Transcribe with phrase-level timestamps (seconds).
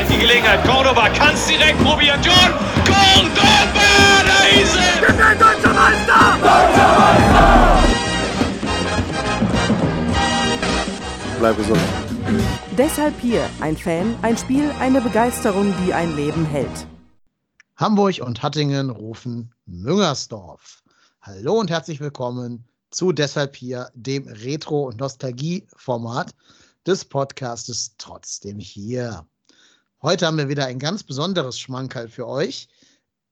[0.00, 0.64] vielleicht die Gelegenheit.
[0.64, 2.20] Cordoba kann es direkt probieren.
[2.22, 2.52] John
[2.84, 3.80] Cordoba,
[4.26, 5.00] da ist er!
[5.00, 6.38] Wir sind deutscher Meister!
[6.40, 7.78] Deutscher Meister!
[11.38, 11.80] Bleib gesund.
[12.76, 16.86] Deshalb hier ein Fan, ein Spiel, eine Begeisterung, die ein Leben hält.
[17.76, 20.82] Hamburg und Hattingen rufen Müngersdorf.
[21.22, 26.34] Hallo und herzlich willkommen zu Deshalb hier, dem Retro- und Nostalgie-Format
[26.86, 29.26] des Podcastes Trotzdem hier.
[30.02, 32.68] Heute haben wir wieder ein ganz besonderes Schmankerl für euch.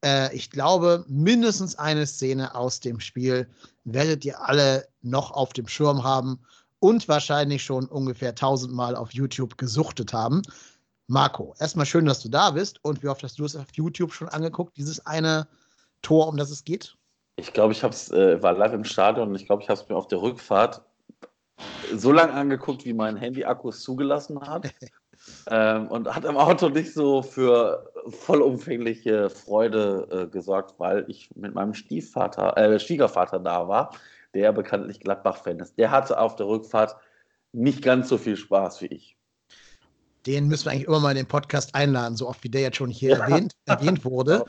[0.04, 3.48] Äh, ich glaube, mindestens eine Szene aus dem Spiel
[3.84, 6.40] werdet ihr alle noch auf dem Schirm haben
[6.78, 10.42] und wahrscheinlich schon ungefähr tausendmal auf YouTube gesuchtet haben.
[11.06, 14.12] Marco, erstmal schön, dass du da bist und wie oft hast du es auf YouTube
[14.12, 15.48] schon angeguckt, dieses eine
[16.02, 16.98] Tor, um das es geht?
[17.36, 19.88] Ich glaube, ich hab's, äh, war live im Stadion und ich glaube, ich habe es
[19.88, 20.82] mir auf der Rückfahrt
[21.94, 24.70] so lange angeguckt, wie mein Handy-Akku es zugelassen hat.
[25.50, 31.54] ähm, und hat im Auto nicht so für vollumfängliche Freude äh, gesorgt, weil ich mit
[31.54, 33.94] meinem Stiefvater, äh, Schwiegervater da war,
[34.34, 35.78] der bekanntlich Gladbach-Fan ist.
[35.78, 36.96] Der hatte auf der Rückfahrt
[37.52, 39.16] nicht ganz so viel Spaß wie ich.
[40.26, 42.76] Den müssen wir eigentlich immer mal in den Podcast einladen, so oft wie der jetzt
[42.76, 43.18] schon hier ja.
[43.26, 44.44] erwähnt, erwähnt, wurde.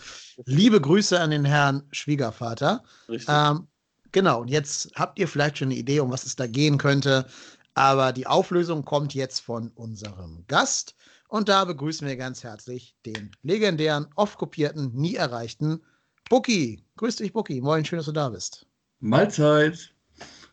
[0.45, 2.83] Liebe Grüße an den Herrn Schwiegervater.
[3.07, 3.67] Ähm,
[4.11, 7.25] genau, und jetzt habt ihr vielleicht schon eine Idee, um was es da gehen könnte.
[7.73, 10.95] Aber die Auflösung kommt jetzt von unserem Gast.
[11.27, 15.81] Und da begrüßen wir ganz herzlich den legendären, oft kopierten, nie erreichten
[16.29, 16.83] Bucky.
[16.97, 17.61] Grüß dich, Bucky.
[17.61, 18.65] Moin, schön, dass du da bist.
[18.99, 19.93] Mahlzeit.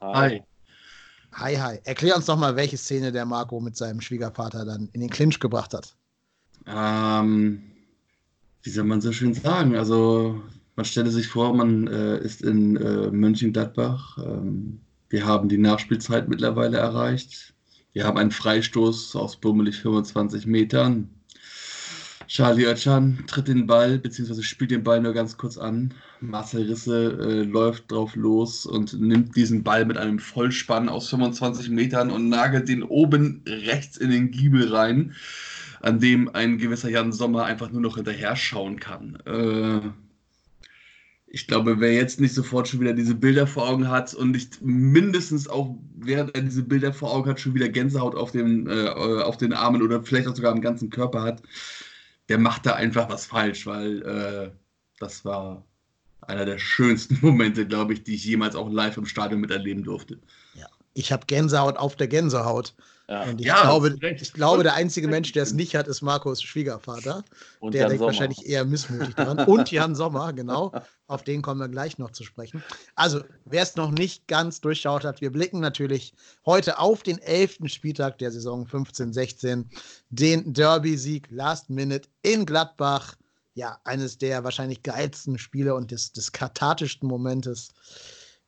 [0.01, 0.43] Hi.
[1.33, 1.79] Hi, hi.
[1.85, 5.39] Erklär uns doch mal, welche Szene der Marco mit seinem Schwiegervater dann in den Clinch
[5.39, 5.95] gebracht hat.
[6.67, 7.63] Ähm,
[8.63, 9.77] wie soll man so schön sagen?
[9.77, 10.43] Also,
[10.77, 14.19] man stelle sich vor, man äh, ist in äh, Mönchengladbach.
[14.19, 17.55] Ähm, wir haben die Nachspielzeit mittlerweile erreicht.
[17.93, 21.11] Wir haben einen Freistoß aus bummelig 25 Metern.
[22.27, 25.95] Charlie Oetschan tritt den Ball, beziehungsweise spielt den Ball nur ganz kurz an.
[26.21, 31.71] Marcel Risse äh, läuft drauf los und nimmt diesen Ball mit einem Vollspann aus 25
[31.71, 35.15] Metern und nagelt den oben rechts in den Giebel rein,
[35.81, 39.17] an dem ein gewisser Jan Sommer einfach nur noch hinterher schauen kann.
[39.25, 39.81] Äh,
[41.37, 44.63] ich glaube, wer jetzt nicht sofort schon wieder diese Bilder vor Augen hat und nicht
[44.63, 48.89] mindestens auch, während er diese Bilder vor Augen hat, schon wieder Gänsehaut auf, dem, äh,
[48.89, 51.43] auf den Armen oder vielleicht auch sogar am ganzen Körper hat,
[52.31, 54.51] der macht da einfach was falsch, weil äh,
[54.99, 55.67] das war
[56.23, 60.19] einer der schönsten Momente, glaube ich, die ich jemals auch live im Stadion miterleben durfte.
[60.55, 62.75] Ja, ich habe Gänsehaut auf der Gänsehaut.
[63.09, 63.23] Ja.
[63.23, 66.43] Und ich, Ja, glaube, ich glaube, der einzige Mensch, der es nicht hat, ist Marcos
[66.43, 67.23] Schwiegervater.
[67.61, 68.07] Und der Jan denkt Sommer.
[68.13, 69.39] wahrscheinlich eher missmutig dran.
[69.47, 70.73] Und Jan Sommer, genau.
[71.07, 72.65] Auf den kommen wir gleich noch zu sprechen.
[72.97, 76.15] Also, wer es noch nicht ganz durchschaut hat, wir blicken natürlich
[76.45, 77.59] heute auf den 11.
[77.67, 79.67] Spieltag der Saison 15-16.
[80.11, 83.15] Den Derby-Sieg Last Minute in Gladbach.
[83.55, 87.69] Ja, eines der wahrscheinlich geilsten Spiele und des, des kathartischsten Momentes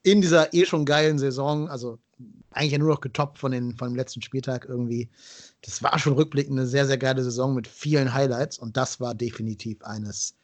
[0.03, 1.69] in dieser eh schon geilen Saison.
[1.69, 1.99] Also,
[2.51, 5.09] eigentlich ja nur noch getoppt von, den, von dem letzten Spieltag irgendwie.
[5.63, 9.15] Das war schon rückblickend eine sehr, sehr geile Saison mit vielen Highlights und das war
[9.15, 10.35] definitiv eines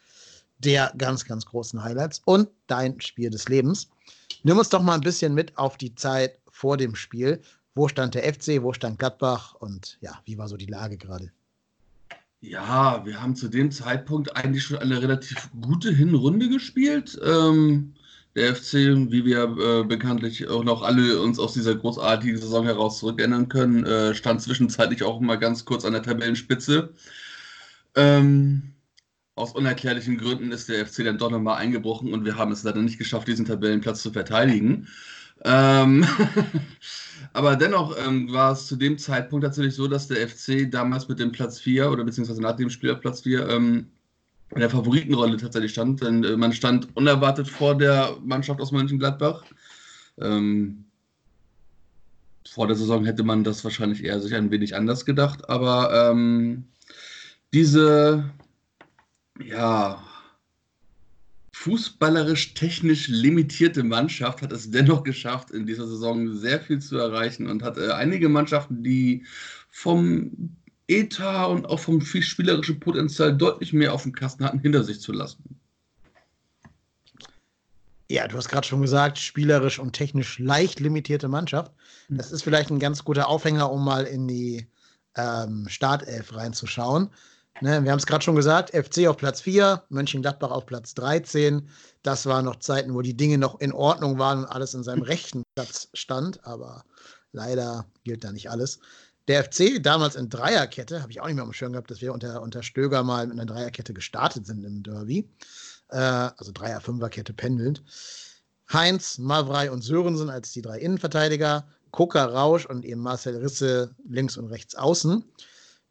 [0.59, 3.91] der ganz, ganz großen Highlights und dein Spiel des Lebens.
[4.43, 7.41] Nimm uns doch mal ein bisschen mit auf die Zeit vor dem Spiel.
[7.75, 11.33] Wo stand der FC, wo stand Gladbach und ja, wie war so die Lage gerade?
[12.41, 17.19] Ja, wir haben zu dem Zeitpunkt eigentlich schon eine relativ gute Hinrunde gespielt.
[17.25, 17.95] Ähm,
[18.35, 18.73] der FC,
[19.11, 23.87] wie wir äh, bekanntlich auch noch alle uns aus dieser großartigen Saison heraus zurückerinnern können,
[23.87, 26.91] äh, stand zwischenzeitlich auch mal ganz kurz an der Tabellenspitze.
[27.95, 28.75] Ähm,
[29.37, 32.83] aus unerklärlichen Gründen ist der FC dann doch nochmal eingebrochen und wir haben es leider
[32.83, 34.89] nicht geschafft, diesen Tabellenplatz zu verteidigen.
[35.45, 36.07] Ähm,
[37.33, 41.19] aber dennoch ähm, war es zu dem Zeitpunkt tatsächlich so, dass der FC damals mit
[41.19, 43.91] dem Platz 4 oder beziehungsweise nach dem Spiel auf Platz 4 ähm,
[44.55, 49.45] in der Favoritenrolle tatsächlich stand, denn äh, man stand unerwartet vor der Mannschaft aus Mönchengladbach.
[50.21, 50.85] Ähm,
[52.49, 56.65] vor der Saison hätte man das wahrscheinlich eher sich ein wenig anders gedacht, aber ähm,
[57.53, 58.31] diese
[59.43, 60.03] ja,
[61.53, 67.49] fußballerisch technisch limitierte Mannschaft hat es dennoch geschafft, in dieser Saison sehr viel zu erreichen
[67.49, 69.25] und hat äh, einige Mannschaften, die
[69.71, 70.57] vom
[70.89, 75.13] Etat und auch vom spielerischen Potenzial deutlich mehr auf dem Kasten hatten, hinter sich zu
[75.13, 75.59] lassen.
[78.11, 81.73] Ja, du hast gerade schon gesagt, spielerisch und technisch leicht limitierte Mannschaft.
[82.11, 84.69] Das ist vielleicht ein ganz guter Aufhänger, um mal in die
[85.17, 87.11] ähm, Startelf reinzuschauen.
[87.61, 91.69] Ne, wir haben es gerade schon gesagt, FC auf Platz 4, Mönchengladbach auf Platz 13.
[92.03, 95.03] Das waren noch Zeiten, wo die Dinge noch in Ordnung waren und alles in seinem
[95.05, 96.85] rechten Platz stand, aber
[97.33, 98.81] leider gilt da nicht alles.
[99.27, 102.13] Der FC damals in Dreierkette, habe ich auch nicht mehr am Schirm gehabt, dass wir
[102.13, 105.29] unter, unter Stöger mal mit einer Dreierkette gestartet sind im Derby.
[105.89, 107.83] Äh, also Dreier-Fünferkette pendelnd.
[108.73, 114.37] Heinz, Mavrei und Sörensen als die drei Innenverteidiger, Kucker, Rausch und eben Marcel Risse links
[114.37, 115.25] und rechts außen.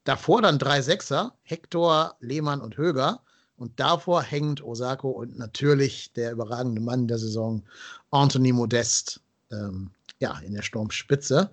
[0.03, 3.21] Davor dann drei Sechser, Hector, Lehmann und Höger.
[3.55, 7.63] Und davor hängt Osako und natürlich der überragende Mann der Saison,
[8.11, 9.21] Anthony Modest,
[9.51, 11.51] ähm, ja, in der Sturmspitze.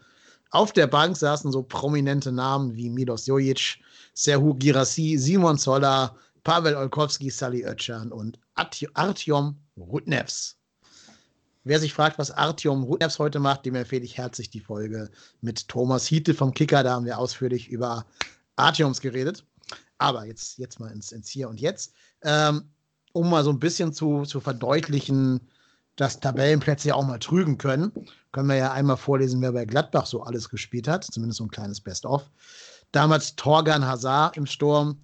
[0.51, 3.79] Auf der Bank saßen so prominente Namen wie Milos Jojic,
[4.15, 8.39] Serhu Girassi, Simon Zoller, Pavel Olkowski, Sally Özcan und
[8.95, 10.57] Artyom Rudnevs.
[11.63, 15.11] Wer sich fragt, was Artyom Rudnevs heute macht, dem empfehle ich herzlich die Folge
[15.41, 16.83] mit Thomas Hiete vom Kicker.
[16.83, 18.07] Da haben wir ausführlich über
[18.57, 19.45] Artyoms geredet.
[19.99, 21.93] Aber jetzt, jetzt mal ins, ins Hier und Jetzt.
[22.23, 22.71] Ähm,
[23.13, 25.49] um mal so ein bisschen zu, zu verdeutlichen,
[26.01, 27.93] dass Tabellenplätze ja auch mal trügen können,
[28.33, 31.05] können wir ja einmal vorlesen, wer bei Gladbach so alles gespielt hat.
[31.05, 32.31] Zumindest so ein kleines Best-of.
[32.91, 34.99] Damals Torgan Hazard im Sturm,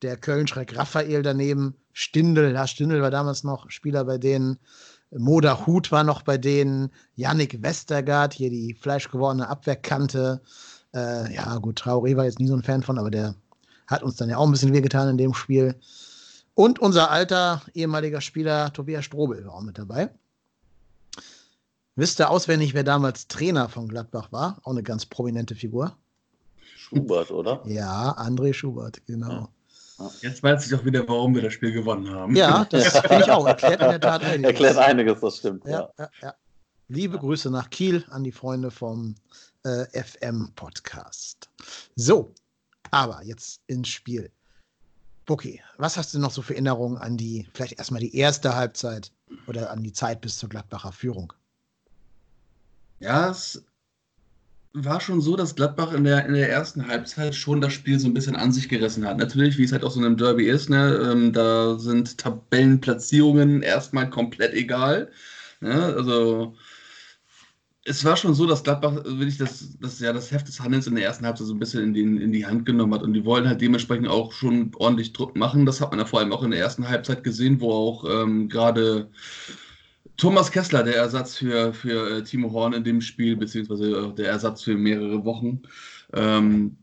[0.00, 4.58] der Köln-Schreck Raphael daneben, Stindel, Lars Stindel war damals noch Spieler bei denen,
[5.10, 10.40] Moda Hut war noch bei denen, Yannick Westergaard, hier die fleischgewordene Abwehrkante.
[10.94, 13.34] Äh, ja, gut, Traoré war jetzt nie so ein Fan von, aber der
[13.86, 15.78] hat uns dann ja auch ein bisschen wehgetan in dem Spiel.
[16.54, 20.10] Und unser alter ehemaliger Spieler Tobias Strobel war auch mit dabei.
[21.98, 24.60] Wisst ihr auswendig, wer damals Trainer von Gladbach war?
[24.62, 25.96] Auch eine ganz prominente Figur.
[26.76, 27.60] Schubert, oder?
[27.66, 29.50] Ja, André Schubert, genau.
[29.98, 30.10] Ja.
[30.20, 32.36] Jetzt weiß ich auch wieder, warum wir das Spiel gewonnen haben.
[32.36, 33.44] Ja, das finde ich auch.
[33.44, 34.46] Erklärt in der Tat einiges.
[34.46, 35.64] Erklärt einiges, das stimmt.
[35.66, 36.08] Ja, ja.
[36.22, 36.34] ja
[36.86, 39.16] Liebe Grüße nach Kiel an die Freunde vom
[39.64, 41.50] äh, FM-Podcast.
[41.96, 42.32] So,
[42.92, 44.30] aber jetzt ins Spiel.
[45.26, 49.10] Bucky, was hast du noch so für Erinnerungen an die, vielleicht erstmal die erste Halbzeit
[49.48, 51.32] oder an die Zeit bis zur Gladbacher Führung?
[53.00, 53.64] Ja, es
[54.72, 58.06] war schon so, dass Gladbach in der, in der ersten Halbzeit schon das Spiel so
[58.08, 59.18] ein bisschen an sich gerissen hat.
[59.18, 63.62] Natürlich, wie es halt auch so in einem Derby ist, ne, ähm, da sind Tabellenplatzierungen
[63.62, 65.10] erstmal komplett egal.
[65.60, 65.72] Ne?
[65.72, 66.54] Also
[67.84, 70.94] es war schon so, dass Gladbach wirklich das, das, ja, das Heft des Handelns in
[70.94, 73.24] der ersten Halbzeit so ein bisschen in, den, in die Hand genommen hat und die
[73.24, 75.64] wollen halt dementsprechend auch schon ordentlich Druck machen.
[75.64, 78.48] Das hat man ja vor allem auch in der ersten Halbzeit gesehen, wo auch ähm,
[78.48, 79.10] gerade
[80.18, 84.62] Thomas Kessler, der Ersatz für, für äh, Timo Horn in dem Spiel, beziehungsweise der Ersatz
[84.62, 85.62] für mehrere Wochen,
[86.12, 86.76] ähm,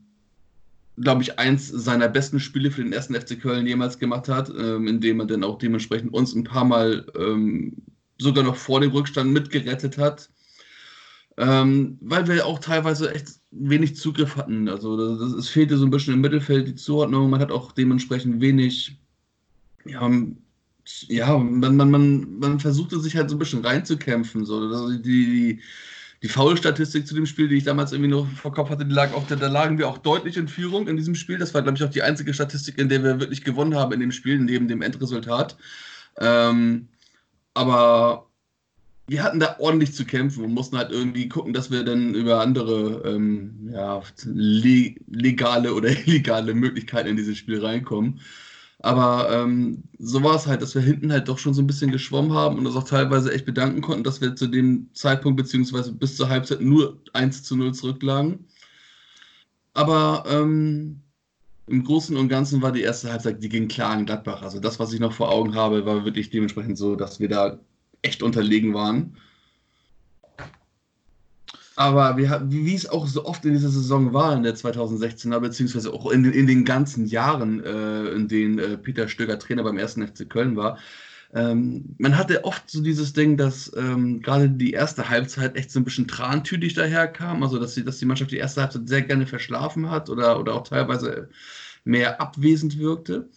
[0.98, 4.88] glaube ich, eins seiner besten Spiele für den ersten FC Köln jemals gemacht hat, ähm,
[4.88, 7.74] indem er dann auch dementsprechend uns ein paar Mal ähm,
[8.18, 10.30] sogar noch vor dem Rückstand mitgerettet hat.
[11.38, 14.70] Ähm, weil wir auch teilweise echt wenig Zugriff hatten.
[14.70, 17.30] Also das, es fehlte so ein bisschen im Mittelfeld die Zuordnung.
[17.30, 18.98] Man hat auch dementsprechend wenig
[19.86, 20.10] ja,
[21.08, 24.46] ja, man, man, man, man versuchte sich halt so ein bisschen reinzukämpfen.
[24.46, 24.60] So.
[24.60, 25.62] Also die, die,
[26.24, 29.14] die Foul-Statistik zu dem Spiel, die ich damals irgendwie noch vor Kopf hatte, die lag
[29.14, 31.38] auch, da, da lagen wir auch deutlich in Führung in diesem Spiel.
[31.38, 34.00] Das war, glaube ich, auch die einzige Statistik, in der wir wirklich gewonnen haben in
[34.00, 35.58] dem Spiel, neben dem Endresultat.
[36.18, 36.88] Ähm,
[37.54, 38.28] aber
[39.08, 42.42] wir hatten da ordentlich zu kämpfen und mussten halt irgendwie gucken, dass wir dann über
[42.42, 48.20] andere ähm, ja, legale oder illegale Möglichkeiten in dieses Spiel reinkommen.
[48.86, 51.90] Aber ähm, so war es halt, dass wir hinten halt doch schon so ein bisschen
[51.90, 55.92] geschwommen haben und uns auch teilweise echt bedanken konnten, dass wir zu dem Zeitpunkt beziehungsweise
[55.92, 58.46] bis zur Halbzeit nur 1 zu 0 zurücklagen.
[59.74, 61.02] Aber ähm,
[61.66, 64.44] im Großen und Ganzen war die erste Halbzeit, die ging klar an Gladbach.
[64.44, 67.58] Also das, was ich noch vor Augen habe, war wirklich dementsprechend so, dass wir da
[68.04, 69.18] echt unterlegen waren.
[71.78, 75.92] Aber wir, wie es auch so oft in dieser Saison war, in der 2016er, beziehungsweise
[75.92, 80.08] auch in, in den ganzen Jahren, äh, in denen äh, Peter Stöger Trainer beim ersten
[80.08, 80.78] FC Köln war,
[81.34, 85.82] ähm, man hatte oft so dieses Ding, dass ähm, gerade die erste Halbzeit echt so
[85.82, 89.28] ein bisschen trantütig daherkam, also dass, sie, dass die Mannschaft die erste Halbzeit sehr gerne
[89.28, 91.30] verschlafen hat oder, oder auch teilweise
[91.84, 93.30] mehr abwesend wirkte.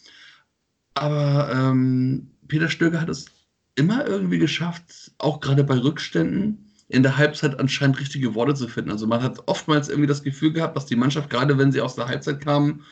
[0.94, 3.26] aber ähm, Peter Stöger hat es
[3.74, 8.90] immer irgendwie geschafft, auch gerade bei Rückständen, in der Halbzeit anscheinend richtige Worte zu finden.
[8.90, 11.94] Also man hat oftmals irgendwie das Gefühl gehabt, dass die Mannschaft, gerade wenn sie aus
[11.94, 12.84] der Halbzeit kamen,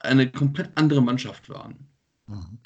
[0.00, 1.86] eine komplett andere Mannschaft waren.
[2.26, 2.58] Mhm.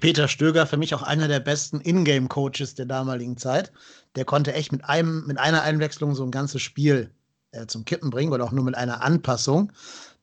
[0.00, 3.72] Peter Stöger, für mich auch einer der besten Ingame-Coaches der damaligen Zeit.
[4.16, 7.10] Der konnte echt mit, einem, mit einer Einwechslung so ein ganzes Spiel
[7.52, 9.72] äh, zum Kippen bringen oder auch nur mit einer Anpassung.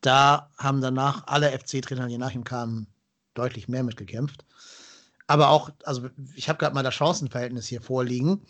[0.02, 2.88] Da haben danach alle FC-Trainer, die nach ihm kamen,
[3.34, 4.46] deutlich mehr mitgekämpft.
[5.28, 8.42] Aber auch, also ich habe gerade mal das Chancenverhältnis hier vorliegen,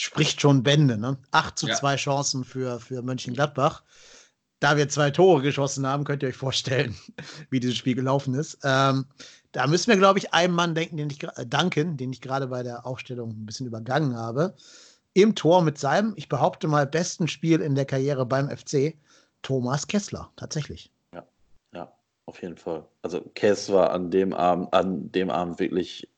[0.00, 0.98] spricht schon Bände.
[0.98, 1.18] Ne?
[1.30, 1.74] 8 zu ja.
[1.74, 3.82] 2 Chancen für, für Mönchengladbach.
[4.60, 6.94] Da wir zwei Tore geschossen haben, könnt ihr euch vorstellen,
[7.50, 8.58] wie dieses Spiel gelaufen ist.
[8.62, 9.06] Ähm,
[9.50, 12.46] da müssen wir, glaube ich, einem Mann denken, den ich äh, danken, den ich gerade
[12.46, 14.54] bei der Aufstellung ein bisschen übergangen habe.
[15.14, 18.94] Im Tor mit seinem, ich behaupte mal, besten Spiel in der Karriere beim FC,
[19.42, 20.92] Thomas Kessler, tatsächlich.
[21.12, 21.26] Ja,
[21.74, 21.92] ja,
[22.26, 22.86] auf jeden Fall.
[23.02, 26.08] Also Kess war an dem Abend, an dem Abend wirklich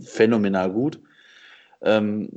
[0.00, 1.00] phänomenal gut.
[1.82, 2.30] Ähm,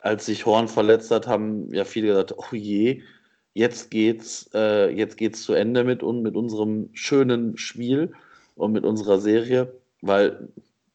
[0.00, 3.02] als sich Horn verletzt hat, haben ja viele gesagt, oh je,
[3.54, 8.12] jetzt geht's, äh, jetzt geht's zu Ende mit, mit unserem schönen Spiel
[8.54, 10.48] und mit unserer Serie, weil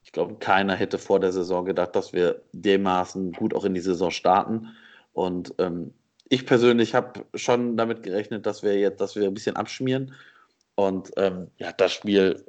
[0.03, 3.81] ich glaube, keiner hätte vor der Saison gedacht, dass wir dermaßen gut auch in die
[3.81, 4.67] Saison starten.
[5.13, 5.93] Und ähm,
[6.29, 10.13] ich persönlich habe schon damit gerechnet, dass wir jetzt, dass wir ein bisschen abschmieren.
[10.75, 12.43] Und ähm, ja, das Spiel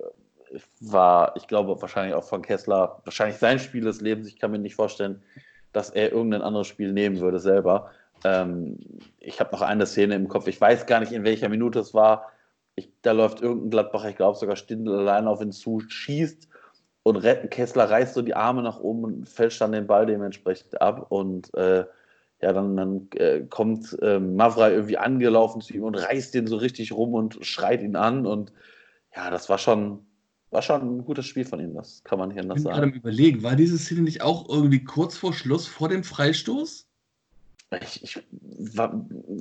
[0.80, 4.28] war, ich glaube, wahrscheinlich auch von Kessler, wahrscheinlich sein Spiel des Lebens.
[4.28, 5.23] Ich kann mir nicht vorstellen,
[5.74, 7.90] dass er irgendein anderes Spiel nehmen würde selber.
[8.24, 8.78] Ähm,
[9.18, 11.92] ich habe noch eine Szene im Kopf, ich weiß gar nicht, in welcher Minute es
[11.92, 12.30] war.
[12.76, 16.48] Ich, da läuft irgendein Gladbacher, ich glaube sogar Stindl allein auf ihn zu, schießt
[17.02, 17.22] und.
[17.50, 21.06] Kessler reißt so die Arme nach oben und fälscht dann den Ball dementsprechend ab.
[21.10, 21.84] Und äh,
[22.40, 26.56] ja, dann, dann äh, kommt äh, Mavra irgendwie angelaufen zu ihm und reißt den so
[26.56, 28.26] richtig rum und schreit ihn an.
[28.26, 28.52] Und
[29.14, 30.04] ja, das war schon,
[30.54, 32.76] war schon ein gutes Spiel von ihm, das kann man hier anders sagen.
[32.76, 36.04] Ich bin gerade überlegen, war diese Szene nicht auch irgendwie kurz vor Schluss, vor dem
[36.04, 36.87] Freistoß?
[37.82, 38.23] Ich, ich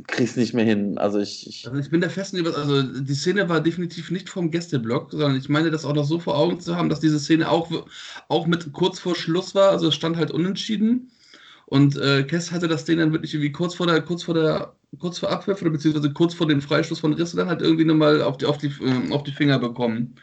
[0.07, 0.97] krieg's nicht mehr hin.
[0.97, 4.27] Also ich, ich, also ich bin der festen über, also die Szene war definitiv nicht
[4.27, 7.19] vom Gästeblock, sondern ich meine das auch noch so vor Augen zu haben, dass diese
[7.19, 7.69] Szene auch,
[8.27, 9.69] auch mit kurz vor Schluss war.
[9.69, 11.11] Also es stand halt unentschieden.
[11.67, 14.75] Und äh, Kess hatte das Ding dann wirklich irgendwie kurz vor der, kurz vor der,
[14.99, 18.21] kurz vor Abpfiff oder beziehungsweise kurz vor dem Freistoß von Risse dann halt irgendwie nochmal
[18.23, 20.15] auf die, auf die, äh, auf die Finger bekommen.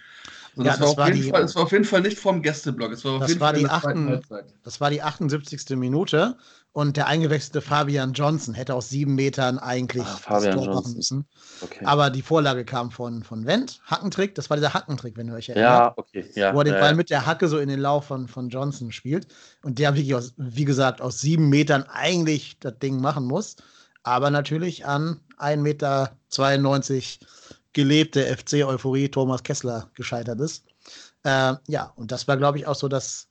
[0.56, 2.42] Also ja, das, das, war war die, Fall, das, war auf jeden Fall nicht vom
[2.42, 2.92] Gästeblock.
[2.92, 4.20] Es war auf das, jeden war Fall die achten,
[4.62, 5.76] das war die 78.
[5.76, 6.36] Minute
[6.72, 10.94] und der eingewechselte Fabian Johnson hätte aus sieben Metern eigentlich Ach, Fabian das Tor machen
[10.94, 11.26] müssen.
[11.62, 11.84] Okay.
[11.84, 13.80] Aber die Vorlage kam von, von Wendt.
[13.84, 15.70] Hackentrick, das war dieser Hackentrick, wenn ihr euch erinnert.
[15.70, 16.24] Ja, okay.
[16.34, 18.48] Ja, wo er den ja, Ball mit der Hacke so in den Lauf von, von
[18.50, 19.26] Johnson spielt.
[19.64, 23.56] Und der wirklich, aus, wie gesagt, aus sieben Metern eigentlich das Ding machen muss.
[24.04, 26.10] Aber natürlich an 1,92 Meter
[27.72, 30.64] gelebte FC-Euphorie Thomas Kessler gescheitert ist.
[31.24, 33.28] Äh, ja, und das war, glaube ich, auch so das,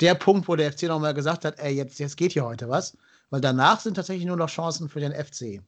[0.00, 2.96] der Punkt, wo der FC nochmal gesagt hat, ey, jetzt, jetzt geht hier heute was.
[3.30, 5.60] Weil danach sind tatsächlich nur noch Chancen für den FC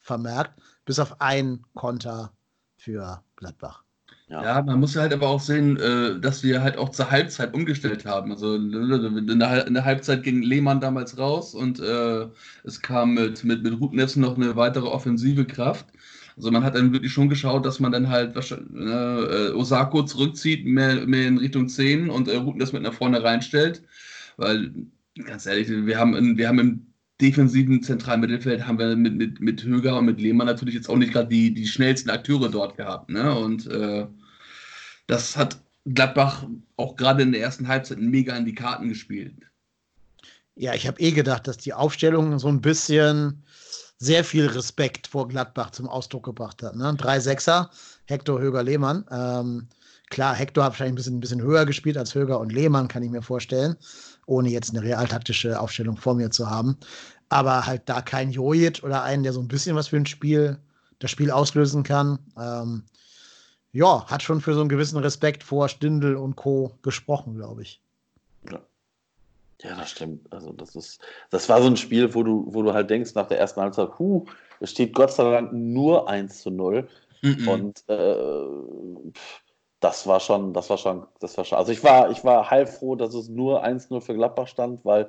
[0.00, 2.32] vermerkt, bis auf ein Konter
[2.76, 3.82] für Gladbach.
[4.28, 4.44] Ja.
[4.44, 4.62] ja.
[4.62, 8.30] man muss halt aber auch sehen, äh, dass wir halt auch zur Halbzeit umgestellt haben.
[8.30, 12.28] Also in der, Halbzeit ging Lehmann damals raus und äh,
[12.62, 15.86] es kam mit, mit, mit Rubnevs noch eine weitere offensive Kraft.
[16.40, 21.06] Also man hat dann wirklich schon geschaut, dass man dann halt äh, Osako zurückzieht, mehr,
[21.06, 23.82] mehr in Richtung 10 und äh, Ruten das mit nach vorne reinstellt.
[24.38, 24.72] Weil,
[25.22, 26.86] ganz ehrlich, wir haben, in, wir haben im
[27.20, 30.96] defensiven zentralen Mittelfeld haben wir mit, mit, mit Höger und mit Lehmann natürlich jetzt auch
[30.96, 33.10] nicht gerade die, die schnellsten Akteure dort gehabt.
[33.10, 33.38] Ne?
[33.38, 34.06] Und äh,
[35.08, 36.46] das hat Gladbach
[36.78, 39.34] auch gerade in der ersten Halbzeit mega in die Karten gespielt.
[40.54, 43.42] Ja, ich habe eh gedacht, dass die Aufstellung so ein bisschen
[44.00, 46.74] sehr viel Respekt vor Gladbach zum Ausdruck gebracht hat.
[46.74, 46.94] Ne?
[46.96, 47.70] Drei Sechser,
[48.06, 49.04] Hector, Höger, Lehmann.
[49.10, 49.68] Ähm,
[50.08, 53.02] klar, Hector hat wahrscheinlich ein bisschen, ein bisschen höher gespielt als Höger und Lehmann, kann
[53.02, 53.76] ich mir vorstellen,
[54.26, 56.78] ohne jetzt eine realtaktische Aufstellung vor mir zu haben.
[57.28, 60.58] Aber halt da kein Jojic oder einen, der so ein bisschen was für ein Spiel,
[60.98, 62.18] das Spiel auslösen kann.
[62.38, 62.84] Ähm,
[63.72, 66.78] ja, hat schon für so einen gewissen Respekt vor Stindl und Co.
[66.82, 67.82] gesprochen, glaube ich.
[69.62, 69.76] Ja.
[69.76, 70.32] Das stimmt.
[70.32, 71.00] Also das ist,
[71.30, 73.98] das war so ein Spiel, wo du, wo du halt denkst nach der ersten Halbzeit,
[73.98, 74.24] huh,
[74.60, 76.88] es steht Gott sei Dank nur 1 zu 0.
[77.22, 77.48] Mhm.
[77.48, 79.12] Und äh,
[79.80, 81.58] das war schon, das war schon, das war schon.
[81.58, 85.08] Also ich war, ich war heilfroh, dass es nur 1-0 für Gladbach stand, weil,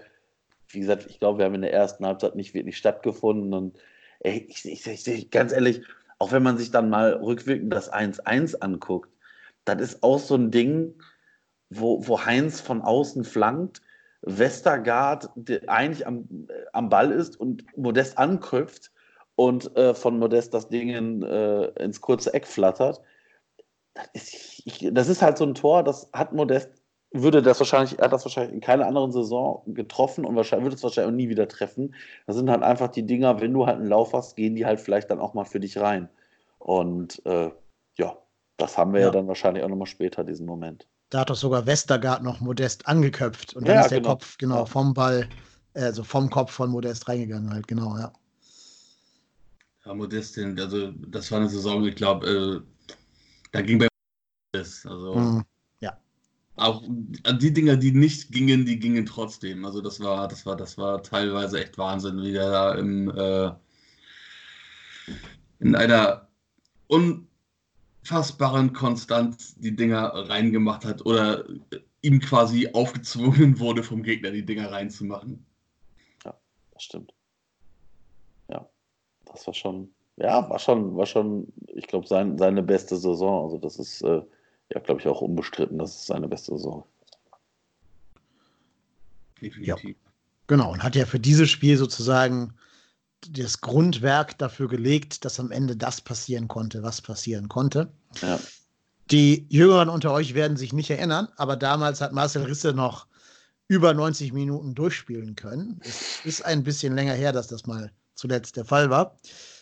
[0.70, 3.53] wie gesagt, ich glaube, wir haben in der ersten Halbzeit nicht wirklich stattgefunden.
[3.53, 3.77] Und
[4.20, 5.81] ey, ich, ich, ich, ganz ehrlich,
[6.20, 9.10] auch wenn man sich dann mal rückwirkend das 1-1 anguckt,
[9.65, 10.96] das ist auch so ein Ding,
[11.70, 13.81] wo, wo Heinz von außen flankt
[14.22, 18.92] Westergaard der eigentlich am, äh, am Ball ist und Modest anköpft
[19.36, 23.01] und äh, von Modest das Ding in, äh, ins kurze Eck flattert.
[23.94, 26.70] das ist, ich, das ist halt so ein Tor, das hat Modest,
[27.12, 30.75] würde das wahrscheinlich, er hat das wahrscheinlich in keiner anderen Saison getroffen und wahrscheinlich würde
[30.75, 31.96] es wahrscheinlich auch nie wieder treffen.
[32.25, 34.80] Das sind halt einfach die Dinger, wenn du halt einen Lauf hast, gehen die halt
[34.80, 36.10] vielleicht dann auch mal für dich rein.
[36.60, 37.51] Und äh,
[37.98, 38.18] ja,
[38.58, 39.08] das haben wir ja.
[39.08, 40.88] ja dann wahrscheinlich auch nochmal später, diesen Moment.
[41.12, 44.12] Da hat doch sogar Westergaard noch Modest angeköpft und dann ja, ist der genau.
[44.12, 45.27] Kopf genau vom Ball,
[45.74, 48.13] also vom Kopf von Modest reingegangen halt, genau, ja.
[49.86, 52.96] Ja, Modest, also das war eine Saison, ich glaube, äh,
[53.51, 53.88] da ging bei
[54.53, 55.44] Modest, also mhm.
[55.82, 56.00] ja.
[56.56, 59.65] Auch die Dinger, die nicht gingen, die gingen trotzdem.
[59.65, 63.51] Also das war, das war, das war teilweise echt Wahnsinn, wie der da im, äh,
[65.60, 66.30] in einer
[66.88, 67.27] un
[68.01, 71.46] unfassbaren Konstanz die Dinger reingemacht hat oder
[72.01, 75.46] ihm quasi aufgezwungen wurde vom Gegner, die Dinger reinzumachen.
[76.25, 76.34] Ja,
[76.74, 77.13] das stimmt.
[78.50, 78.67] Ja,
[79.25, 83.46] das war schon, ja, war schon, war schon, ich glaube, sein, seine beste Saison.
[83.46, 84.22] Also das ist, äh,
[84.74, 86.86] ja, glaube ich, auch unbestritten, das ist seine beste Saison.
[89.41, 89.84] Definitiv.
[89.84, 89.96] Ja.
[90.48, 92.53] Genau, und hat ja für dieses Spiel sozusagen
[93.30, 97.92] das Grundwerk dafür gelegt, dass am Ende das passieren konnte, was passieren konnte.
[98.22, 98.40] Ja.
[99.12, 103.08] Die Jüngeren unter euch werden sich nicht erinnern, aber damals hat Marcel Risse noch
[103.68, 105.80] über 90 Minuten durchspielen können.
[105.84, 109.18] Es ist ein bisschen länger her, dass das mal zuletzt der Fall war.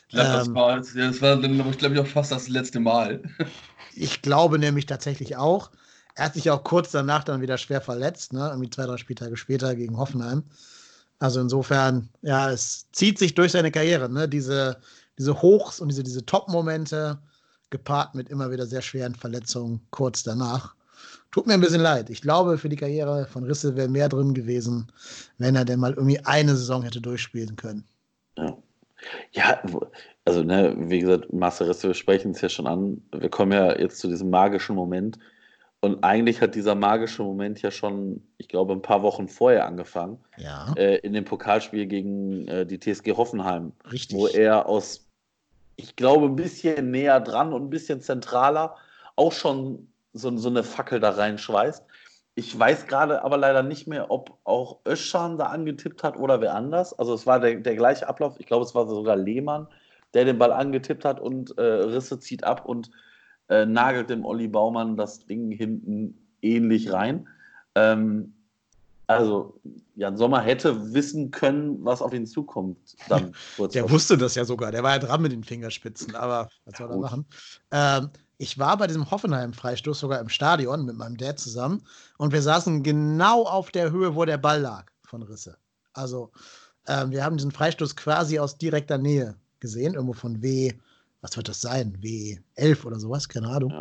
[0.08, 3.22] Ich glaube, das ähm, war, das war ich glaube auch fast das letzte Mal.
[3.94, 5.72] ich glaube nämlich tatsächlich auch.
[6.16, 8.50] Er hat sich auch kurz danach dann wieder schwer verletzt, ne?
[8.50, 10.44] irgendwie zwei, drei Spieltage später gegen Hoffenheim.
[11.20, 14.28] Also insofern, ja, es zieht sich durch seine Karriere, ne?
[14.28, 14.78] Diese,
[15.18, 17.20] diese Hochs und diese, diese Top-Momente
[17.70, 20.76] gepaart mit immer wieder sehr schweren Verletzungen kurz danach.
[21.32, 22.10] Tut mir ein bisschen leid.
[22.10, 24.92] Ich glaube, für die Karriere von Risse wäre mehr drin gewesen,
[25.38, 27.86] wenn er denn mal irgendwie eine Saison hätte durchspielen können.
[29.32, 29.62] Ja,
[30.26, 33.02] also ne, wie gesagt, Marcel Risse, wir sprechen es ja schon an.
[33.12, 35.20] Wir kommen ja jetzt zu diesem magischen Moment.
[35.82, 40.20] Und eigentlich hat dieser magische Moment ja schon, ich glaube, ein paar Wochen vorher angefangen.
[40.38, 40.74] Ja.
[40.76, 43.72] Äh, in dem Pokalspiel gegen äh, die TSG Hoffenheim.
[43.90, 44.18] Richtig.
[44.18, 45.08] Wo er aus,
[45.78, 48.76] ich glaube, ein bisschen näher dran und ein bisschen zentraler
[49.16, 51.86] auch schon so, so eine Fackel da reinschweißt.
[52.36, 56.56] Ich weiß gerade aber leider nicht mehr, ob auch Öschan da angetippt hat oder wer
[56.56, 56.98] anders.
[56.98, 58.36] Also es war der, der gleiche Ablauf.
[58.40, 59.68] Ich glaube, es war sogar Lehmann,
[60.14, 62.92] der den Ball angetippt hat und äh, Risse zieht ab und
[63.50, 67.28] äh, nagelt dem Olli Baumann das Ding hinten ähnlich rein.
[67.76, 68.34] Ähm,
[69.08, 69.60] also
[69.96, 72.96] Jan Sommer hätte wissen können, was auf ihn zukommt.
[73.08, 73.34] Dann
[73.74, 74.72] der wusste das ja sogar.
[74.72, 76.16] Der war ja dran mit den Fingerspitzen.
[76.16, 77.26] Aber was soll er machen?
[77.72, 81.84] Ähm, ich war bei diesem Hoffenheim-Freistoß sogar im Stadion mit meinem Dad zusammen
[82.18, 85.58] und wir saßen genau auf der Höhe, wo der Ball lag von Risse.
[85.94, 86.32] Also
[86.88, 90.72] ähm, wir haben diesen Freistoß quasi aus direkter Nähe gesehen, irgendwo von W
[91.22, 91.98] was wird das sein?
[92.02, 93.72] W11 oder sowas, keine Ahnung.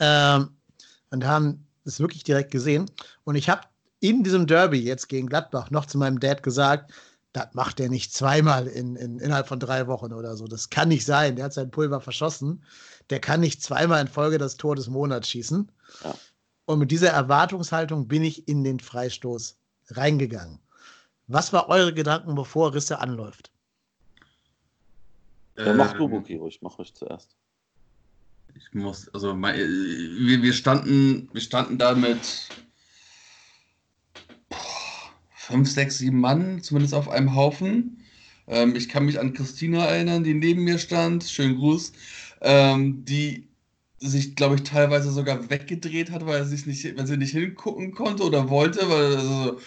[0.00, 0.36] Ja.
[0.36, 0.50] Ähm,
[1.10, 2.90] und haben es wirklich direkt gesehen.
[3.24, 3.62] Und ich habe
[4.00, 6.92] in diesem Derby jetzt gegen Gladbach noch zu meinem Dad gesagt,
[7.32, 10.46] das macht er nicht zweimal in, in, innerhalb von drei Wochen oder so.
[10.46, 11.36] Das kann nicht sein.
[11.36, 12.64] Der hat sein Pulver verschossen.
[13.10, 15.70] Der kann nicht zweimal in Folge das Tor des Monats schießen.
[16.04, 16.14] Ja.
[16.66, 19.56] Und mit dieser Erwartungshaltung bin ich in den Freistoß
[19.88, 20.60] reingegangen.
[21.26, 23.50] Was war eure Gedanken, bevor Risse anläuft?
[25.56, 27.36] Ja, mach du, Buki, ruhig, mach ruhig zuerst.
[28.56, 32.48] Ich muss, also mein, wir, wir, standen, wir standen da mit
[35.34, 38.04] fünf, sechs, sieben Mann, zumindest auf einem Haufen.
[38.46, 41.24] Ähm, ich kann mich an Christina erinnern, die neben mir stand.
[41.24, 41.92] Schönen Gruß.
[42.40, 43.48] Ähm, die
[43.98, 48.24] sich, glaube ich, teilweise sogar weggedreht hat, weil, sie nicht, weil sie nicht hingucken konnte
[48.24, 48.88] oder wollte.
[48.88, 49.60] Weil also,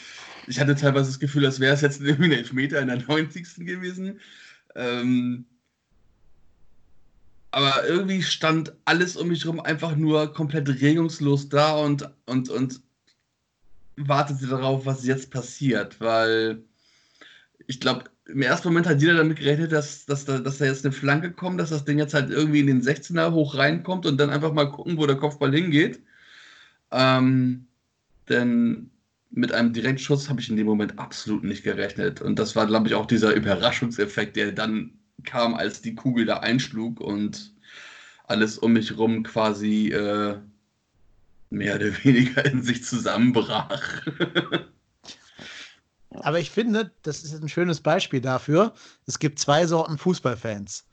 [0.47, 3.65] ich hatte teilweise das Gefühl, als wäre es jetzt irgendwie ein Elfmeter in der 90.
[3.65, 4.19] gewesen.
[4.75, 5.45] Ähm,
[7.57, 12.81] aber irgendwie stand alles um mich herum einfach nur komplett regungslos da und, und, und
[13.95, 16.61] wartete darauf, was jetzt passiert, weil
[17.65, 20.85] ich glaube, im ersten Moment hat jeder damit gerechnet, dass, dass, da, dass da jetzt
[20.85, 24.19] eine Flanke kommt, dass das Ding jetzt halt irgendwie in den 16er hoch reinkommt und
[24.19, 25.99] dann einfach mal gucken, wo der Kopfball hingeht.
[26.91, 27.65] Ähm,
[28.29, 28.91] denn
[29.31, 32.21] mit einem Direktschuss habe ich in dem Moment absolut nicht gerechnet.
[32.21, 36.37] Und das war, glaube ich, auch dieser Überraschungseffekt, der dann kam, als die Kugel da
[36.37, 37.53] einschlug und
[38.25, 40.37] alles um mich rum quasi äh,
[41.49, 44.05] mehr oder weniger in sich zusammenbrach.
[46.11, 48.73] Aber ich finde, das ist ein schönes Beispiel dafür.
[49.05, 50.85] Es gibt zwei Sorten Fußballfans.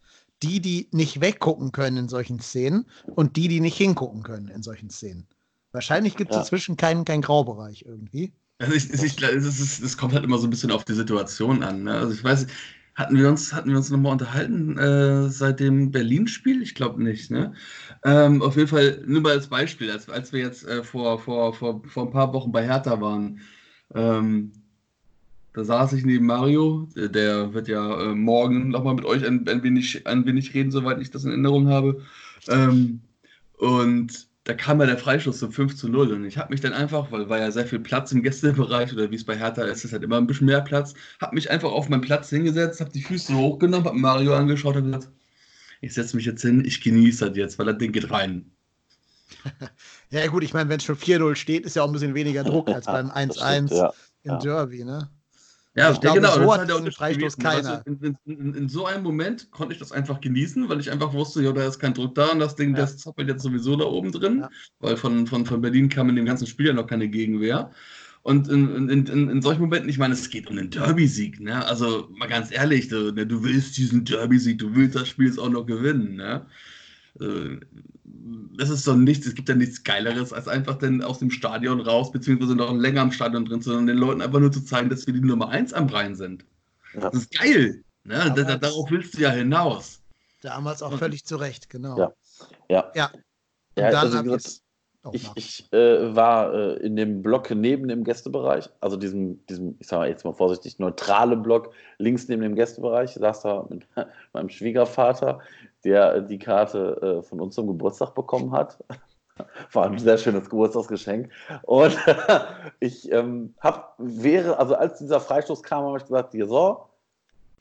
[0.42, 4.62] Die, die nicht weggucken können in solchen Szenen und die, die nicht hingucken können in
[4.62, 5.26] solchen Szenen.
[5.72, 6.42] Wahrscheinlich gibt es ja.
[6.42, 8.32] dazwischen keinen kein Graubereich irgendwie.
[8.58, 11.62] Also ich, ich, es, ist, es kommt halt immer so ein bisschen auf die Situation
[11.62, 11.84] an.
[11.84, 11.94] Ne?
[11.94, 12.46] Also ich weiß,
[12.94, 16.62] Hatten wir uns, hatten wir uns nochmal unterhalten äh, seit dem Berlin-Spiel?
[16.62, 17.54] Ich glaube nicht, ne?
[18.04, 21.54] Ähm, auf jeden Fall, nur mal als Beispiel, als, als wir jetzt äh, vor, vor,
[21.54, 23.40] vor, vor ein paar Wochen bei Hertha waren,
[23.94, 24.52] ähm,
[25.54, 29.62] da saß ich neben Mario, der, wird ja äh, morgen nochmal mit euch ein, ein,
[29.62, 32.02] wenig, ein wenig reden, soweit ich das in Erinnerung habe.
[32.48, 33.00] Ähm,
[33.58, 36.74] und da kam ja der Freistoß zum 5 zu 0 und ich habe mich dann
[36.74, 39.84] einfach, weil war ja sehr viel Platz im Gästebereich oder wie es bei Hertha ist,
[39.84, 42.90] ist halt immer ein bisschen mehr Platz, habe mich einfach auf meinen Platz hingesetzt, habe
[42.90, 45.10] die Füße hochgenommen, habe Mario angeschaut und gesagt,
[45.80, 48.50] ich setze mich jetzt hin, ich genieße das jetzt, weil das Ding geht rein.
[50.10, 52.44] ja gut, ich meine, wenn es schon 4-0 steht, ist ja auch ein bisschen weniger
[52.44, 53.92] Druck als beim 1-1 ja.
[54.24, 54.38] im Ja.
[54.38, 55.10] Derby, ne?
[55.76, 56.34] Ja, ich glaube, genau.
[56.34, 57.82] so das hat ja auch diesen nicht Freistoß weißt keiner.
[57.84, 61.12] du, In, in, in, so einem Moment konnte ich das einfach genießen, weil ich einfach
[61.12, 63.84] wusste, ja, da ist kein Druck da und das Ding, das zappelt jetzt sowieso da
[63.84, 64.46] oben drin,
[64.78, 67.70] weil von, von, von Berlin kam in dem ganzen Spiel ja noch keine Gegenwehr.
[68.22, 71.66] Und in, in, in, in solchen Momenten, ich meine, es geht um einen Derby-Sieg, ne?
[71.66, 75.38] Also mal ganz ehrlich, du, ne, du willst diesen Derby-Sieg, du willst das Spiel jetzt
[75.38, 76.46] auch noch gewinnen, ne?
[77.20, 77.58] Äh,
[78.56, 81.80] Das ist doch nichts, es gibt ja nichts Geileres, als einfach dann aus dem Stadion
[81.80, 85.06] raus, beziehungsweise noch länger am Stadion drin, sondern den Leuten einfach nur zu zeigen, dass
[85.06, 86.44] wir die Nummer 1 am Rhein sind.
[86.94, 87.82] Das ist geil.
[88.04, 88.32] Ne?
[88.36, 90.00] Da, da, darauf willst du ja hinaus.
[90.42, 91.98] Damals auch völlig zu Recht, genau.
[91.98, 92.12] Ja.
[92.68, 92.92] Ja.
[92.94, 93.10] Ja.
[93.76, 94.62] Ja, Und dann also gesagt,
[95.12, 99.86] ich, ich äh, war äh, in dem Block neben dem Gästebereich, also diesem, diesem, ich
[99.86, 103.86] sag mal jetzt mal vorsichtig, neutrale Block links neben dem Gästebereich, saß da mit
[104.32, 105.40] meinem Schwiegervater,
[105.84, 108.78] der die Karte äh, von uns zum Geburtstag bekommen hat.
[109.72, 111.30] War ein sehr schönes Geburtstagsgeschenk.
[111.62, 111.96] Und
[112.80, 116.86] ich ähm, habe, wäre, also als dieser Freistoß kam, habe ich gesagt, dir so,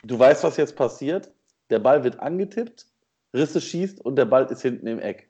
[0.04, 1.32] du weißt, was jetzt passiert.
[1.70, 2.86] Der Ball wird angetippt,
[3.34, 5.28] Risse schießt und der Ball ist hinten im Eck.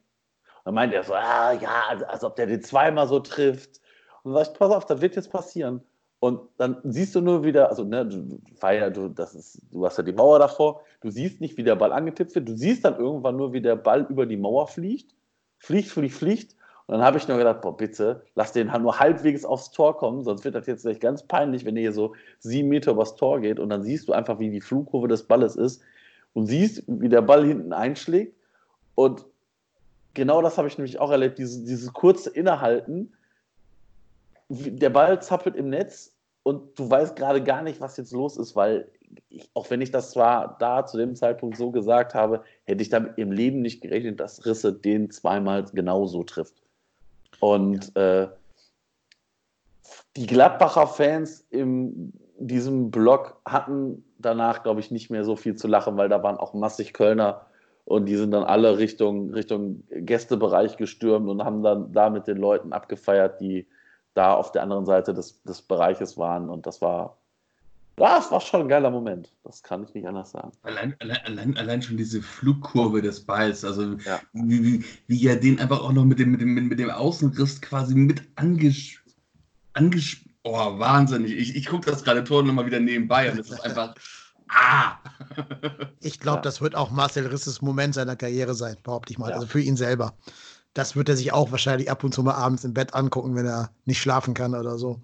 [0.63, 3.81] Dann meint er so, ah, ja, als, ob der den zweimal so trifft.
[4.23, 5.81] Und dann sag ich, pass auf, das wird jetzt passieren.
[6.19, 9.97] Und dann siehst du nur wieder, also ne, du, Feier, du, das ist, du hast
[9.97, 12.97] ja die Mauer davor, du siehst nicht, wie der Ball angetippt wird, du siehst dann
[12.97, 15.13] irgendwann nur, wie der Ball über die Mauer fliegt,
[15.57, 16.55] fliegt, fliegt, fliegt.
[16.85, 19.97] Und dann habe ich nur gedacht, boah, bitte, lass den halt nur halbwegs aufs Tor
[19.97, 23.17] kommen, sonst wird das jetzt gleich ganz peinlich, wenn er hier so sieben Meter übers
[23.17, 25.81] Tor geht und dann siehst du einfach, wie die Flugkurve des Balles ist
[26.31, 28.37] und siehst, wie der Ball hinten einschlägt.
[28.95, 29.25] Und
[30.13, 33.13] genau das habe ich nämlich auch erlebt, dieses, dieses kurze Innehalten.
[34.49, 38.55] Der Ball zappelt im Netz und du weißt gerade gar nicht, was jetzt los ist,
[38.55, 38.89] weil
[39.29, 42.89] ich, auch wenn ich das zwar da zu dem Zeitpunkt so gesagt habe, hätte ich
[42.89, 46.61] damit im Leben nicht gerechnet, dass Risse den zweimal genauso trifft.
[47.39, 48.27] Und äh,
[50.15, 55.67] die Gladbacher Fans in diesem Block hatten danach, glaube ich, nicht mehr so viel zu
[55.67, 57.45] lachen, weil da waren auch massig Kölner
[57.85, 62.37] und die sind dann alle Richtung, Richtung Gästebereich gestürmt und haben dann da mit den
[62.37, 63.67] Leuten abgefeiert, die
[64.13, 66.49] da auf der anderen Seite des, des Bereiches waren.
[66.49, 67.17] Und das war,
[67.99, 69.33] ja, es war schon ein geiler Moment.
[69.43, 70.51] Das kann ich nicht anders sagen.
[70.61, 73.97] Allein, allein, allein, schon diese Flugkurve des Balls, also
[74.33, 77.61] wie, wie, wie er den einfach auch noch mit dem, mit dem, mit dem Außenriss
[77.61, 79.03] quasi mit angesch...
[79.73, 81.33] angesch oh, wahnsinnig.
[81.33, 83.93] Ich, ich gucke das gerade Tor nochmal wieder nebenbei und es ist einfach...
[84.49, 84.97] Ah!
[86.05, 89.31] Ich glaube, das wird auch Marcel Risses Moment seiner Karriere sein, behaupte ich mal.
[89.31, 90.17] Also für ihn selber.
[90.73, 93.45] Das wird er sich auch wahrscheinlich ab und zu mal abends im Bett angucken, wenn
[93.45, 95.01] er nicht schlafen kann oder so.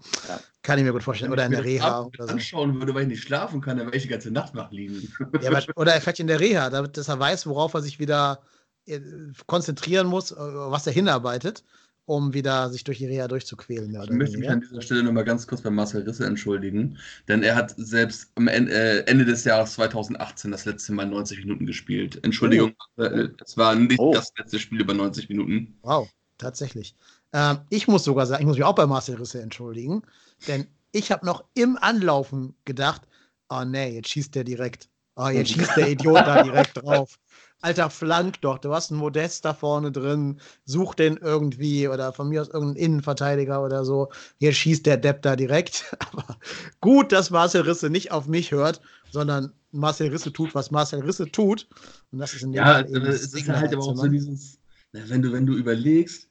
[0.62, 1.32] Kann ich mir gut vorstellen.
[1.32, 2.34] Oder in der Wenn ich Reha das oder so.
[2.34, 5.13] anschauen würde, weil ich nicht schlafen kann, dann wäre ich die ganze Nacht wach liegen.
[5.41, 8.41] Ja, oder vielleicht in der Reha, damit, dass er weiß, worauf er sich wieder
[8.88, 8.99] äh,
[9.47, 11.63] konzentrieren muss, äh, was er hinarbeitet,
[12.10, 13.95] um wieder sich durch die Reha durchzuquälen.
[14.04, 17.56] Ich möchte mich an dieser Stelle nochmal ganz kurz bei Marcel Risse entschuldigen, denn er
[17.56, 22.19] hat selbst am Ende, äh, des Jahres 2018 das letzte Mal 90 Minuten gespielt.
[22.24, 25.78] Entschuldigung, äh, es war nicht das letzte Spiel über 90 Minuten.
[25.84, 26.95] Wow, tatsächlich.
[27.32, 30.02] Ähm, ich muss sogar sagen, ich muss mich auch bei Marcel Risse entschuldigen,
[30.48, 33.04] denn ich habe noch im Anlaufen gedacht,
[33.50, 34.89] oh nee, jetzt schießt der direkt.
[35.15, 37.19] Oh, jetzt schießt der Idiot da direkt drauf.
[37.62, 42.30] Alter, flank doch, du hast einen Modest da vorne drin, such den irgendwie oder von
[42.30, 44.10] mir aus irgendeinen Innenverteidiger oder so.
[44.38, 45.95] Hier schießt der Depp da direkt.
[46.13, 46.38] Aber
[46.80, 51.32] gut, dass Marcel Risse nicht auf mich hört, sondern Marcel Risse tut, was Marcel Risse
[51.32, 51.67] tut.
[52.12, 54.60] Und das ist in dem Ja, Fall eben es ist halt aber auch so dieses,
[54.93, 56.28] wenn du, wenn du überlegst,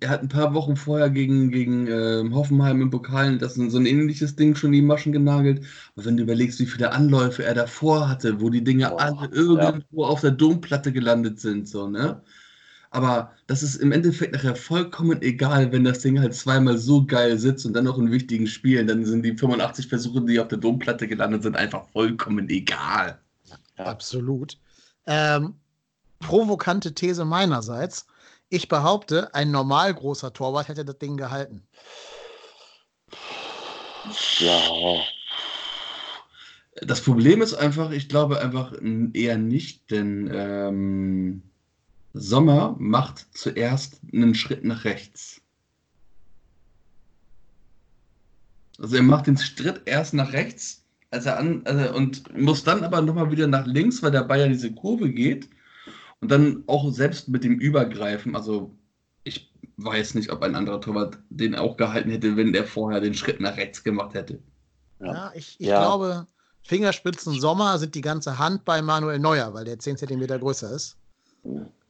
[0.00, 3.78] er hat ein paar Wochen vorher gegen, gegen ähm, Hoffenheim im Pokal das ist so
[3.78, 5.64] ein ähnliches Ding schon die Maschen genagelt.
[5.94, 10.04] Aber wenn du überlegst, wie viele Anläufe er davor hatte, wo die Dinge alle irgendwo
[10.04, 12.22] auf der Domplatte gelandet sind, so, ne?
[12.90, 17.38] Aber das ist im Endeffekt nachher vollkommen egal, wenn das Ding halt zweimal so geil
[17.38, 20.58] sitzt und dann noch in wichtigen Spielen, dann sind die 85 Versuche, die auf der
[20.58, 23.18] Domplatte gelandet sind, einfach vollkommen egal.
[23.76, 24.58] Absolut.
[25.08, 25.54] Ähm,
[26.20, 28.06] provokante These meinerseits.
[28.54, 31.66] Ich behaupte, ein normal großer Torwart hätte das Ding gehalten.
[34.38, 34.60] Ja.
[36.80, 38.72] Das Problem ist einfach, ich glaube einfach
[39.12, 41.42] eher nicht, denn ähm,
[42.12, 45.40] Sommer macht zuerst einen Schritt nach rechts.
[48.78, 52.84] Also er macht den Schritt erst nach rechts, als er an, also, und muss dann
[52.84, 55.48] aber nochmal wieder nach links, weil der Bayer diese Kurve geht.
[56.20, 58.74] Und dann auch selbst mit dem Übergreifen, also
[59.24, 63.14] ich weiß nicht, ob ein anderer Torwart den auch gehalten hätte, wenn der vorher den
[63.14, 64.38] Schritt nach rechts gemacht hätte.
[65.00, 65.80] Ja, ja ich, ich ja.
[65.80, 66.26] glaube,
[66.62, 70.96] Fingerspitzen Sommer sind die ganze Hand bei Manuel Neuer, weil der 10 cm größer ist.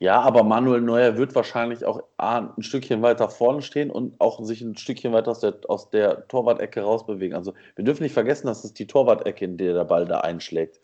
[0.00, 4.60] Ja, aber Manuel Neuer wird wahrscheinlich auch ein Stückchen weiter vorne stehen und auch sich
[4.60, 7.36] ein Stückchen weiter aus der, aus der Torwart-Ecke rausbewegen.
[7.36, 10.80] Also wir dürfen nicht vergessen, dass es die Torwart-Ecke, in der der Ball da einschlägt.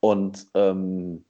[0.00, 1.24] Und ähm,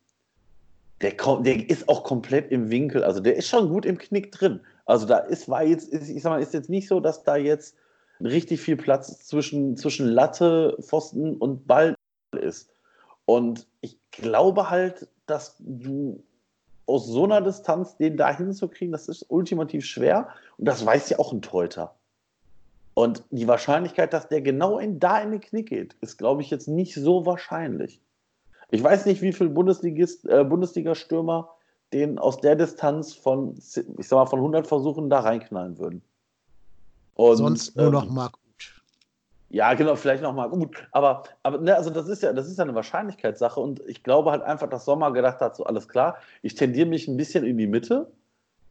[1.03, 3.03] der, der ist auch komplett im Winkel.
[3.05, 4.61] Also der ist schon gut im Knick drin.
[4.85, 7.77] Also da ist, war jetzt, ich sag mal, ist jetzt nicht so, dass da jetzt
[8.21, 11.95] richtig viel Platz zwischen, zwischen Latte, Pfosten und Ball
[12.39, 12.71] ist.
[13.25, 16.23] Und ich glaube halt, dass du
[16.87, 20.29] aus so einer Distanz den da hinzukriegen, das ist ultimativ schwer.
[20.59, 21.95] Und das weiß ja auch ein Teuter.
[22.95, 26.51] Und die Wahrscheinlichkeit, dass der genau in, da in den Knick geht, ist, glaube ich,
[26.51, 28.01] jetzt nicht so wahrscheinlich.
[28.71, 31.51] Ich weiß nicht, wie viele Bundesligist, äh, Bundesliga-Stürmer
[31.93, 36.03] den aus der Distanz von, ich sag mal, von 100 Versuchen da reinknallen würden.
[37.15, 38.83] Und, Sonst nur ähm, noch Marc Uth.
[39.51, 40.77] Ja, genau, vielleicht noch Marc Uth.
[40.93, 44.31] Aber, aber ne, also das ist ja, das ist ja eine Wahrscheinlichkeitssache und ich glaube
[44.31, 47.59] halt einfach, dass Sommer gedacht hat, so alles klar, ich tendiere mich ein bisschen in
[47.59, 48.11] die Mitte.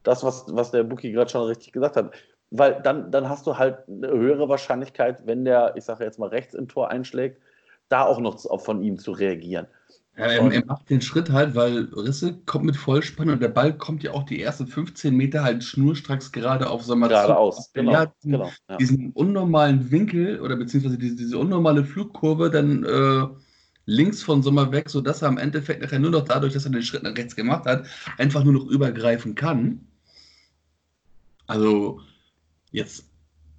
[0.04, 2.14] Das, was, was der Buki gerade schon richtig gesagt hat.
[2.52, 6.30] Weil dann, dann hast du halt eine höhere Wahrscheinlichkeit, wenn der, ich sage jetzt mal,
[6.30, 7.42] rechts im Tor einschlägt,
[7.90, 9.68] da auch noch von ihm zu reagieren.
[10.18, 13.78] Ja, er, er, macht den Schritt halt, weil Risse kommt mit Vollspann und der Ball
[13.78, 18.06] kommt ja auch die ersten 15 Meter halt schnurstracks gerade auf Sommer Geradeaus, genau, ja,
[18.08, 18.78] diesen, genau, ja.
[18.78, 23.28] diesen unnormalen Winkel oder beziehungsweise diese, diese unnormale Flugkurve dann äh,
[23.86, 26.84] links von Sommer weg, sodass er am Endeffekt nachher nur noch dadurch, dass er den
[26.84, 27.86] Schritt nach rechts gemacht hat,
[28.18, 29.88] einfach nur noch übergreifen kann.
[31.48, 32.02] Also
[32.72, 33.10] jetzt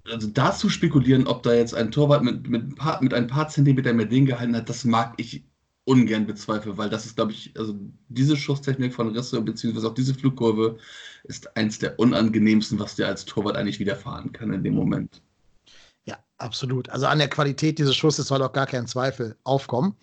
[0.09, 3.49] also dazu spekulieren, ob da jetzt ein Torwart mit, mit, ein paar, mit ein paar
[3.49, 5.43] Zentimeter mehr den gehalten hat, das mag ich
[5.91, 7.75] ungern bezweifle, weil das ist, glaube ich, also
[8.07, 10.77] diese Schusstechnik von Risse, beziehungsweise auch diese Flugkurve,
[11.25, 15.21] ist eins der unangenehmsten, was dir als Torwart eigentlich widerfahren kann in dem Moment.
[16.05, 16.89] Ja, absolut.
[16.89, 19.95] Also an der Qualität dieses Schusses soll auch gar kein Zweifel aufkommen.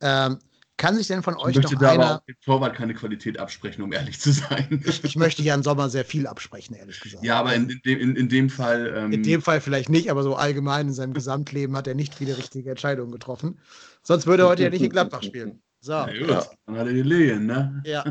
[0.00, 0.38] Ähm,
[0.78, 2.04] kann sich denn von euch ich noch einer...
[2.04, 4.82] Aber dem Torwart keine Qualität absprechen, um ehrlich zu sein.
[4.84, 7.24] Ich, ich möchte Jan Sommer sehr viel absprechen, ehrlich gesagt.
[7.24, 8.92] Ja, aber in, in, dem, in, in dem Fall...
[8.94, 12.14] Ähm, in dem Fall vielleicht nicht, aber so allgemein in seinem Gesamtleben hat er nicht
[12.14, 13.58] viele richtige Entscheidungen getroffen.
[14.06, 15.60] Sonst würde er heute ja nicht in Gladbach spielen.
[15.80, 15.92] So.
[15.92, 16.44] Na gut, ja.
[16.66, 17.82] dann hat er gelegen, ne?
[17.84, 18.04] Ja,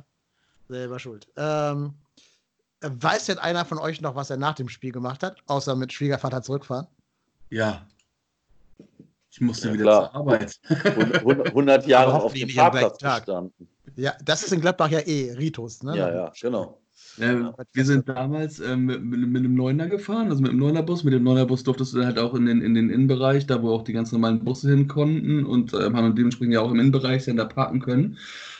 [0.67, 1.27] selber schuld.
[1.38, 1.93] Ähm,
[2.81, 5.93] weiß denn einer von euch noch, was er nach dem Spiel gemacht hat, außer mit
[5.93, 6.88] Schwiegervater zurückfahren?
[7.49, 7.88] Ja,
[9.36, 10.12] ich musste ja, wieder klar.
[10.12, 10.60] zur Arbeit.
[10.69, 13.67] 100 Jahre auf dem Parkplatz gestanden.
[13.95, 15.95] Ja, das ist in Gladbach ja eh Ritus, ne?
[15.97, 16.81] Ja, ja, genau.
[17.18, 21.04] Äh, wir sind damals äh, mit, mit, einem Neuner gefahren, also mit dem Neunerbus.
[21.04, 23.72] Mit dem Neunerbus durftest du dann halt auch in den, in den Innenbereich, da wo
[23.72, 27.26] auch die ganz normalen Busse hin konnten und äh, haben dementsprechend ja auch im Innenbereich
[27.26, 28.18] dann da parken können.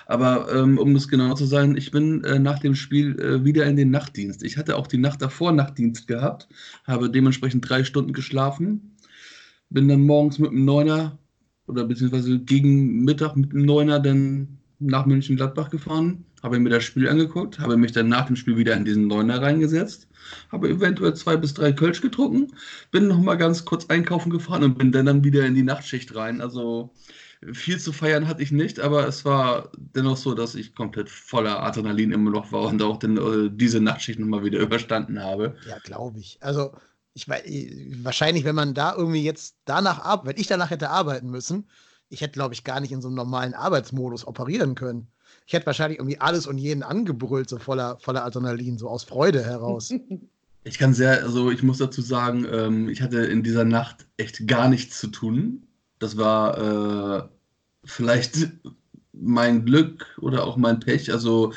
[0.08, 3.66] Aber ähm, um das genau zu sein, ich bin äh, nach dem Spiel äh, wieder
[3.66, 4.44] in den Nachtdienst.
[4.44, 6.48] Ich hatte auch die Nacht davor Nachtdienst gehabt,
[6.86, 8.96] habe dementsprechend drei Stunden geschlafen
[9.70, 11.18] bin dann morgens mit dem Neuner
[11.68, 17.10] oder beziehungsweise gegen Mittag mit dem Neuner dann nach München-Gladbach gefahren, habe mir das Spiel
[17.10, 20.08] angeguckt, habe mich dann nach dem Spiel wieder in diesen Neuner reingesetzt,
[20.52, 22.54] habe eventuell zwei bis drei Kölsch getrunken,
[22.92, 26.42] bin nochmal ganz kurz einkaufen gefahren und bin dann, dann wieder in die Nachtschicht rein.
[26.42, 26.92] Also
[27.54, 31.62] viel zu feiern hatte ich nicht, aber es war dennoch so, dass ich komplett voller
[31.64, 35.56] Adrenalin immer noch war und auch den, äh, diese Nachtschicht nochmal wieder überstanden habe.
[35.68, 36.38] Ja, glaube ich.
[36.42, 36.74] Also
[37.14, 37.44] ich weiß,
[38.04, 41.68] wahrscheinlich, wenn man da irgendwie jetzt danach ab, wenn ich danach hätte arbeiten müssen,
[42.10, 45.08] ich hätte, glaube ich, gar nicht in so einem normalen Arbeitsmodus operieren können.
[45.48, 49.44] Ich hätte wahrscheinlich irgendwie alles und jeden angebrüllt, so voller, voller Adrenalin, so aus Freude
[49.44, 49.94] heraus.
[50.68, 54.48] Ich kann sehr, also ich muss dazu sagen, ähm, ich hatte in dieser Nacht echt
[54.48, 55.62] gar nichts zu tun.
[56.00, 57.30] Das war äh,
[57.84, 58.50] vielleicht
[59.14, 61.14] mein Glück oder auch mein Pech.
[61.14, 61.54] Also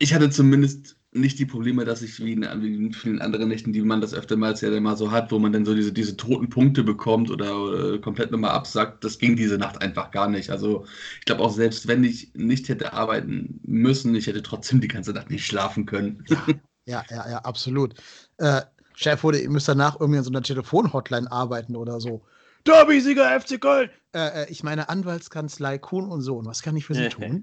[0.00, 3.72] ich hatte zumindest nicht die Probleme, dass ich wie in, wie in, vielen anderen Nächten,
[3.72, 6.50] die man das öftermals ja mal so hat, wo man dann so diese, diese toten
[6.50, 10.50] Punkte bekommt oder äh, komplett nochmal absackt, das ging diese Nacht einfach gar nicht.
[10.50, 10.84] Also
[11.18, 15.12] ich glaube auch selbst wenn ich nicht hätte arbeiten müssen, ich hätte trotzdem die ganze
[15.12, 16.24] Nacht nicht schlafen können.
[16.28, 16.44] Ja,
[16.86, 17.94] ja, ja, ja absolut.
[18.38, 18.62] Äh,
[18.94, 22.22] Chef wurde, ihr müsst danach irgendwie in so einer Telefonhotline arbeiten oder so.
[22.64, 23.90] Derby-Sieger FC Köln.
[24.14, 26.46] Äh, äh, ich meine Anwaltskanzlei Kuhn und Sohn.
[26.46, 27.42] Was kann ich für Sie tun?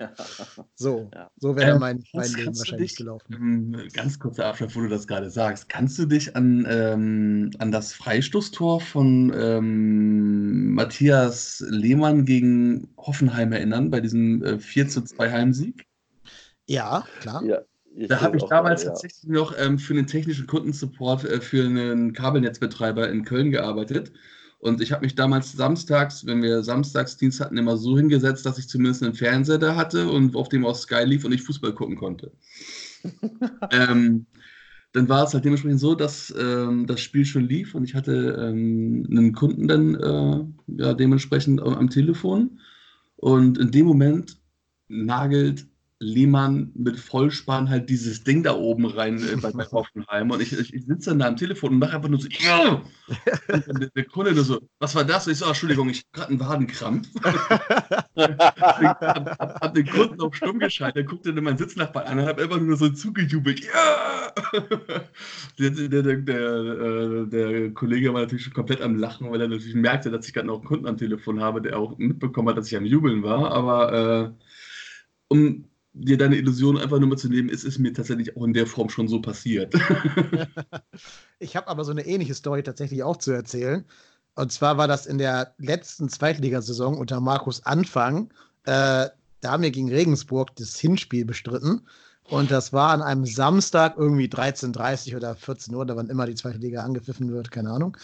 [0.75, 3.33] So, so wäre Ähm, mein, mein Leben wahrscheinlich dich- gelaufen.
[3.33, 5.69] Ähm, Ganz kurzer Abschnitt, wo du das gerade sagst.
[5.69, 13.89] Kannst du dich an, ähm, an das Freistoßtor von ähm, Matthias Lehmann gegen Hoffenheim erinnern,
[13.91, 15.85] bei diesem äh, 4 zu 2 Heimsieg?
[16.67, 17.43] Ja, klar.
[17.45, 17.61] Ja,
[17.95, 18.89] ich Da habe ich damals gerade, ja.
[18.93, 24.11] tatsächlich noch ähm, für den technischen Kundensupport äh, für einen Kabelnetzbetreiber in Köln gearbeitet.
[24.59, 28.67] Und ich habe mich damals samstags, wenn wir Samstagsdienst hatten, immer so hingesetzt, dass ich
[28.67, 31.95] zumindest einen Fernseher da hatte und auf dem auch Sky lief und ich Fußball gucken
[31.95, 32.31] konnte.
[33.71, 34.25] ähm,
[34.93, 38.47] dann war es halt dementsprechend so, dass ähm, das Spiel schon lief und ich hatte
[38.49, 42.59] ähm, einen Kunden dann äh, ja, dementsprechend am am Telefon.
[43.17, 44.37] Und in dem Moment
[44.87, 45.67] nagelt
[46.05, 50.29] Lehmann mit Vollspann halt dieses Ding da oben rein äh, bei, bei Hoffenheim.
[50.29, 53.89] Und ich, ich, ich sitze dann da am Telefon und mache einfach nur so, der,
[53.95, 55.25] der Kunde nur so, was war das?
[55.25, 57.07] Und ich so, "Ah, Entschuldigung, ich habe gerade einen Wadenkrampf.
[58.15, 62.25] hab, hab, hab den Kunden auf stumm geschaltet, der guckte dann meinen Sitznachbarn an und
[62.27, 63.61] hab einfach nur so zugejubelt.
[63.65, 64.33] Ja!
[65.59, 69.47] der, der, der, der, äh, der Kollege war natürlich schon komplett am Lachen, weil er
[69.47, 72.57] natürlich merkte, dass ich gerade noch einen Kunden am Telefon habe, der auch mitbekommen hat,
[72.57, 73.51] dass ich am Jubeln war.
[73.51, 74.45] Aber äh,
[75.29, 75.65] um
[75.95, 78.67] dir deine Illusion einfach nur mal zu nehmen, es ist mir tatsächlich auch in der
[78.67, 79.73] Form schon so passiert.
[81.37, 83.83] Ich habe aber so eine ähnliche Story tatsächlich auch zu erzählen.
[84.35, 88.31] Und zwar war das in der letzten Zweitligasaison unter Markus Anfang.
[88.63, 89.09] Äh,
[89.41, 91.85] da haben wir gegen Regensburg das Hinspiel bestritten.
[92.29, 96.35] Und das war an einem Samstag irgendwie 13.30 oder 14 Uhr, da wann immer die
[96.35, 97.97] zweite Liga angepfiffen wird, keine Ahnung.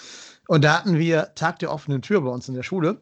[0.47, 3.01] Und da hatten wir Tag der offenen Tür bei uns in der Schule.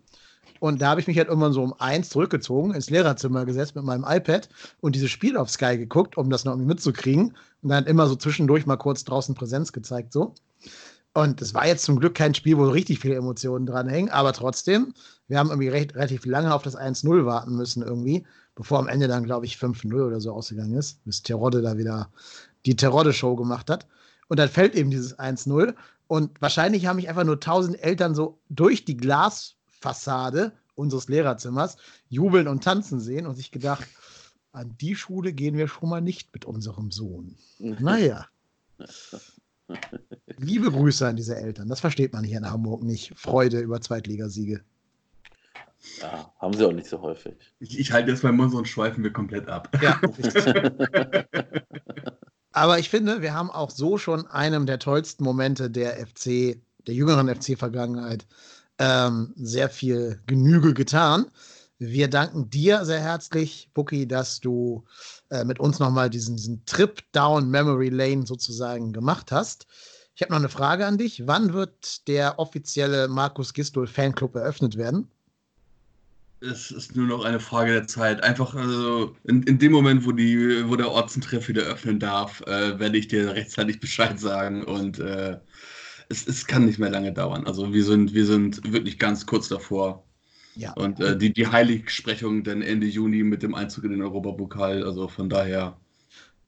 [0.60, 3.86] Und da habe ich mich halt irgendwann so um eins zurückgezogen, ins Lehrerzimmer gesetzt mit
[3.86, 4.50] meinem iPad
[4.82, 7.36] und dieses Spiel auf Sky geguckt, um das noch irgendwie mitzukriegen.
[7.62, 10.34] Und dann immer so zwischendurch mal kurz draußen Präsenz gezeigt, so.
[11.14, 14.94] Und es war jetzt zum Glück kein Spiel, wo richtig viele Emotionen dranhängen, aber trotzdem,
[15.28, 19.08] wir haben irgendwie recht, relativ lange auf das 1-0 warten müssen irgendwie, bevor am Ende
[19.08, 22.10] dann, glaube ich, 5-0 oder so ausgegangen ist, bis Terodde da wieder
[22.66, 23.88] die Terodde-Show gemacht hat.
[24.28, 25.74] Und dann fällt eben dieses 1-0
[26.08, 28.98] und wahrscheinlich haben mich einfach nur tausend Eltern so durch die
[29.80, 33.88] Glasfassade unseres Lehrerzimmers jubeln und tanzen sehen und sich gedacht,
[34.52, 37.36] an die Schule gehen wir schon mal nicht mit unserem Sohn.
[37.60, 38.28] Naja.
[40.38, 41.68] Liebe Grüße an diese Eltern.
[41.70, 43.14] Das versteht man hier in Hamburg nicht.
[43.16, 44.62] Freude über Zweitligasiege.
[46.02, 47.36] Ja, haben sie auch nicht so häufig.
[47.60, 49.70] Ich, ich halte jetzt meinen Mund und schweifen wir komplett ab.
[49.82, 50.02] Ja,
[52.52, 56.96] Aber ich finde, wir haben auch so schon einem der tollsten Momente der FC, der
[56.96, 58.26] jüngeren FC-Vergangenheit,
[58.80, 61.28] ähm, sehr viel Genüge getan.
[61.78, 64.84] Wir danken dir sehr herzlich, Buki, dass du
[65.30, 69.66] äh, mit uns nochmal diesen, diesen Trip down Memory Lane sozusagen gemacht hast.
[70.16, 71.26] Ich habe noch eine Frage an dich.
[71.28, 75.08] Wann wird der offizielle Markus Gistol Fanclub eröffnet werden?
[76.42, 78.24] Es ist nur noch eine Frage der Zeit.
[78.24, 82.78] Einfach also in, in dem Moment, wo, die, wo der Ortsentreff wieder öffnen darf, äh,
[82.80, 84.64] werde ich dir rechtzeitig Bescheid sagen.
[84.64, 85.38] Und äh,
[86.10, 87.46] es, es kann nicht mehr lange dauern.
[87.46, 90.04] Also wir sind, wir sind wirklich ganz kurz davor.
[90.56, 90.74] Ja.
[90.74, 94.84] Und äh, die, die Heiligsprechung dann Ende Juni mit dem Einzug in den Europapokal.
[94.84, 95.78] Also von daher.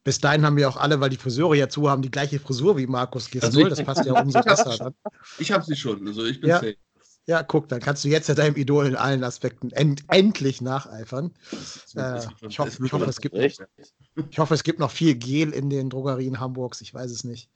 [0.04, 2.76] Bis dahin haben wir auch alle, weil die Friseure ja zu haben, die gleiche Frisur
[2.78, 3.66] wie Markus Gistol.
[3.66, 4.76] Also das passt ja umso besser.
[4.78, 4.94] Dann.
[5.38, 6.06] Ich habe sie schon.
[6.08, 6.56] Also ich bin Ja.
[6.58, 6.76] safe.
[7.28, 11.32] Ja, guck, dann kannst du jetzt ja deinem Idol in allen Aspekten end endlich nacheifern.
[11.96, 12.18] Äh,
[12.50, 15.92] ich, hoffe, ich, hoffe, es gibt, ich hoffe, es gibt noch viel Gel in den
[15.92, 16.82] Drogerien Hamburgs.
[16.82, 17.52] Ich weiß es nicht.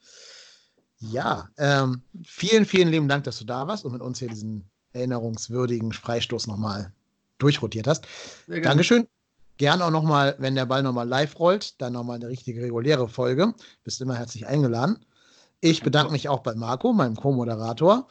[1.00, 4.70] Ja, ähm, vielen, vielen lieben Dank, dass du da warst und mit uns hier diesen
[4.94, 6.92] erinnerungswürdigen Freistoß nochmal
[7.38, 8.06] durchrotiert hast.
[8.48, 8.70] Sehr gerne.
[8.70, 9.08] Dankeschön.
[9.58, 13.54] Gern auch nochmal, wenn der Ball nochmal live rollt, dann nochmal eine richtige reguläre Folge.
[13.84, 15.06] Bist immer herzlich eingeladen.
[15.62, 18.08] Ich bedanke mich auch bei Marco, meinem Co-Moderator.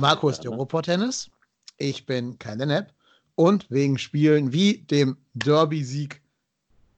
[0.00, 1.30] Marco ist Europort-Tennis.
[1.76, 2.92] Ich bin Kai Lennep.
[3.34, 6.22] Und wegen Spielen wie dem Derby-Sieg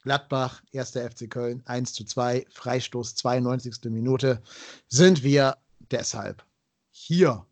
[0.02, 0.92] Gladbach, 1.
[0.92, 3.90] FC Köln, 1 zu 2, Freistoß, 92.
[3.90, 4.40] Minute,
[4.88, 5.56] sind wir
[5.90, 6.44] deshalb
[6.90, 7.44] hier.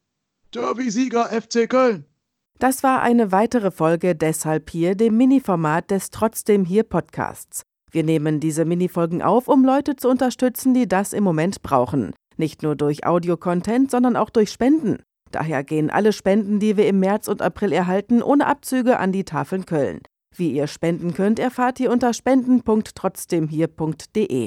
[0.54, 2.06] Derby-Sieger FC Köln.
[2.58, 7.62] Das war eine weitere Folge Deshalb hier, dem Mini-Format des Trotzdem hier Podcasts.
[7.90, 12.14] Wir nehmen diese Minifolgen auf, um Leute zu unterstützen, die das im Moment brauchen.
[12.36, 15.02] Nicht nur durch Audio-Content, sondern auch durch Spenden.
[15.30, 19.24] Daher gehen alle Spenden, die wir im März und April erhalten, ohne Abzüge an die
[19.24, 20.00] Tafeln Köln.
[20.34, 24.46] Wie ihr spenden könnt, erfahrt ihr unter spenden.trotzdemhier.de.